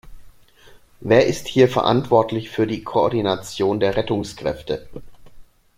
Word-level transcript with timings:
Wer 1.01 1.27
ist 1.27 1.47
hier 1.47 1.69
verantwortlich 1.69 2.49
für 2.49 2.65
die 2.65 2.83
Koordination 2.83 3.79
der 3.79 3.95
Rettungskräfte? 3.97 4.89